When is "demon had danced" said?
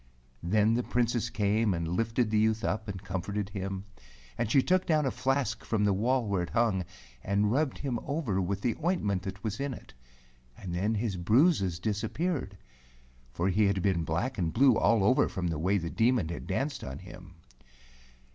15.91-16.83